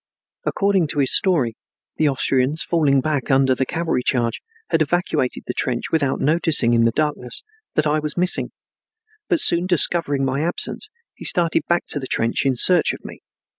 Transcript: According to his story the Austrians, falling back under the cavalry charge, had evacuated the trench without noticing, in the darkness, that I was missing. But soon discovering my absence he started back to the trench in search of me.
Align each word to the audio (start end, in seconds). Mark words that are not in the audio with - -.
According 0.47 0.87
to 0.87 0.97
his 0.99 1.15
story 1.15 1.53
the 1.97 2.09
Austrians, 2.09 2.63
falling 2.63 3.01
back 3.01 3.29
under 3.29 3.53
the 3.53 3.67
cavalry 3.67 4.01
charge, 4.01 4.41
had 4.71 4.81
evacuated 4.81 5.43
the 5.45 5.53
trench 5.53 5.91
without 5.91 6.19
noticing, 6.19 6.73
in 6.73 6.85
the 6.85 6.91
darkness, 6.91 7.43
that 7.75 7.85
I 7.85 7.99
was 7.99 8.17
missing. 8.17 8.49
But 9.29 9.41
soon 9.41 9.67
discovering 9.67 10.25
my 10.25 10.41
absence 10.41 10.87
he 11.13 11.23
started 11.25 11.67
back 11.67 11.83
to 11.89 11.99
the 11.99 12.07
trench 12.07 12.47
in 12.47 12.55
search 12.55 12.93
of 12.93 13.05
me. 13.05 13.19